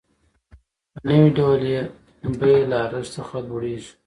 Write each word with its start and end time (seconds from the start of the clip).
په 0.93 0.99
نوي 1.07 1.29
ډول 1.37 1.61
یې 1.71 1.81
بیه 2.39 2.59
له 2.71 2.77
ارزښت 2.87 3.11
څخه 3.17 3.35
لوړېږي 3.47 3.91